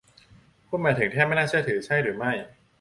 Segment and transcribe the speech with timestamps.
[0.67, 2.31] คุณหมายถึงแทบไม่น่าเชื่อใช่หรือไม่